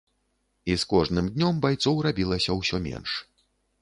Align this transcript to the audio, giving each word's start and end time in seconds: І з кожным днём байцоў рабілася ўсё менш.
І 0.73 0.77
з 0.83 0.87
кожным 0.93 1.29
днём 1.35 1.59
байцоў 1.65 1.95
рабілася 2.07 2.57
ўсё 2.59 2.81
менш. 2.87 3.09